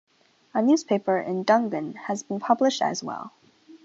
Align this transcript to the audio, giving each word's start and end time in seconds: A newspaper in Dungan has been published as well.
A 0.55 0.63
newspaper 0.63 1.19
in 1.19 1.45
Dungan 1.45 1.93
has 1.95 2.23
been 2.23 2.39
published 2.39 2.81
as 2.81 3.03
well. 3.03 3.33